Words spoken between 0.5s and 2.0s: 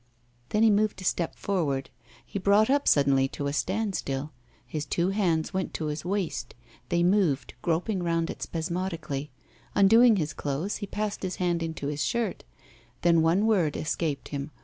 he moved a step forward.